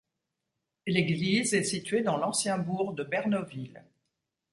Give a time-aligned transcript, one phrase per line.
[0.87, 3.83] L'église est située dans l'ancien bourg de Bernoville.